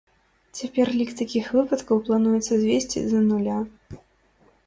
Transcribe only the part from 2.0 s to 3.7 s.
плануецца звесці да нуля.